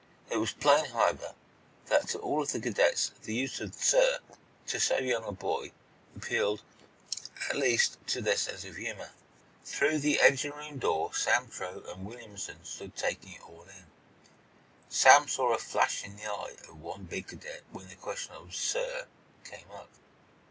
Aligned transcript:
It 0.31 0.37
was 0.37 0.51
plain, 0.51 0.85
however, 0.85 1.35
that 1.85 2.07
to 2.07 2.17
all 2.17 2.41
of 2.41 2.51
the 2.51 2.59
cadets 2.59 3.11
the 3.21 3.35
use 3.35 3.59
of 3.61 3.75
"sir" 3.75 4.17
to 4.65 4.79
so 4.79 4.97
young 4.97 5.23
a 5.25 5.31
boy 5.31 5.73
appealed, 6.15 6.63
at 7.51 7.55
least, 7.55 7.99
to 8.07 8.19
their 8.19 8.35
sense 8.35 8.65
of 8.65 8.77
humor. 8.77 9.11
Through 9.63 9.99
the 9.99 10.19
engine 10.19 10.53
room 10.53 10.79
door 10.79 11.13
Sam 11.13 11.51
Truax 11.51 11.87
and 11.89 12.03
Williamson 12.03 12.65
stood 12.65 12.95
taking 12.95 13.33
it 13.33 13.47
all 13.47 13.61
in. 13.69 13.85
Sam 14.89 15.27
saw 15.27 15.53
a 15.53 15.59
flash 15.59 16.03
in 16.03 16.15
the 16.17 16.25
eye 16.25 16.55
of 16.67 16.81
one 16.81 17.03
big 17.03 17.27
cadet 17.27 17.61
when 17.71 17.87
the 17.87 17.93
question 17.95 18.33
of 18.33 18.55
"sir" 18.55 19.05
came 19.43 19.69
up. 19.69 19.91